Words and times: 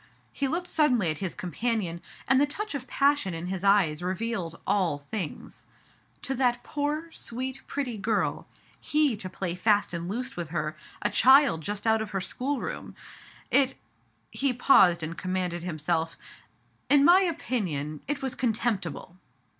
*' 0.21 0.31
He 0.41 0.47
looked 0.47 0.65
suddenly 0.65 1.11
at 1.11 1.19
his 1.19 1.35
companion, 1.35 2.01
and 2.27 2.41
the 2.41 2.47
touch 2.47 2.73
of 2.73 2.87
passion 2.87 3.35
in 3.35 3.45
his 3.45 3.63
eyes 3.63 4.01
revealed 4.01 4.59
all 4.65 5.05
things. 5.11 5.67
"To 6.23 6.33
that 6.33 6.63
poor, 6.63 7.11
sweet, 7.11 7.61
pretty 7.67 7.99
girl. 7.99 8.47
He 8.79 9.15
to 9.17 9.29
play 9.29 9.53
fast 9.53 9.93
and 9.93 10.09
loose 10.09 10.35
with 10.35 10.49
her, 10.49 10.75
a 11.03 11.11
child 11.11 11.61
just 11.61 11.85
out 11.85 12.01
of 12.01 12.09
her 12.09 12.19
schoolroom. 12.21 12.95
It 13.51 13.75
"—he 14.31 14.53
paused 14.53 15.03
and 15.03 15.15
commanded 15.15 15.61
himself 15.61 16.17
—"In 16.89 17.05
my 17.05 17.21
opinion 17.21 18.01
it 18.07 18.23
was 18.23 18.33
contemptible." 18.33 19.17